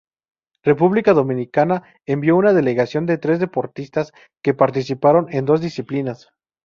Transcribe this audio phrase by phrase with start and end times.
[0.63, 6.29] República Dominicana envió una delegación de tres deportistas que participaron en dos disciplinas.